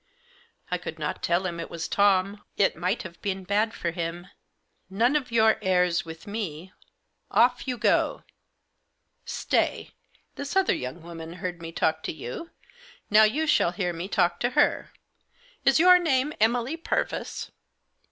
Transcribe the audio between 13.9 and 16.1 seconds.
me talk to her. lis your